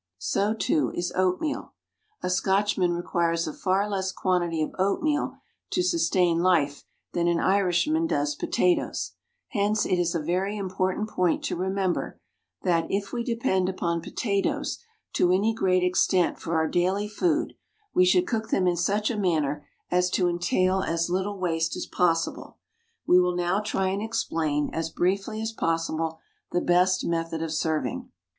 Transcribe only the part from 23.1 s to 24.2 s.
will now try and